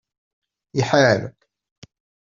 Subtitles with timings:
[0.79, 1.21] Iḥar.